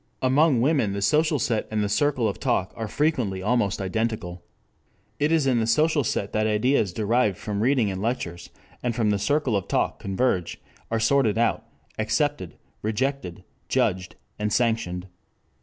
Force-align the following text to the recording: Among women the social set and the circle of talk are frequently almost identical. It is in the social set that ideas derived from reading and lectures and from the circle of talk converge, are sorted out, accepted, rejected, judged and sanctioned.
Among 0.23 0.61
women 0.61 0.93
the 0.93 1.01
social 1.03 1.37
set 1.37 1.67
and 1.69 1.83
the 1.83 1.87
circle 1.87 2.27
of 2.27 2.39
talk 2.39 2.73
are 2.75 2.87
frequently 2.87 3.43
almost 3.43 3.79
identical. 3.79 4.41
It 5.19 5.31
is 5.31 5.45
in 5.45 5.59
the 5.59 5.67
social 5.67 6.03
set 6.03 6.33
that 6.33 6.47
ideas 6.47 6.91
derived 6.91 7.37
from 7.37 7.61
reading 7.61 7.91
and 7.91 8.01
lectures 8.01 8.49
and 8.81 8.95
from 8.95 9.11
the 9.11 9.19
circle 9.19 9.55
of 9.55 9.67
talk 9.67 9.99
converge, 9.99 10.59
are 10.89 10.99
sorted 10.99 11.37
out, 11.37 11.67
accepted, 11.99 12.55
rejected, 12.81 13.43
judged 13.69 14.15
and 14.39 14.51
sanctioned. 14.51 15.05